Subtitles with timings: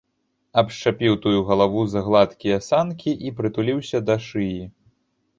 [0.59, 4.63] Абшчапіў тую галаву за гладкія санкі і прытуліўся да шыі.